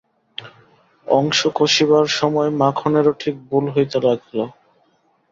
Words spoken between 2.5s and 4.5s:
মাখনেরও ঠিক ভুল হইতে লাগিল।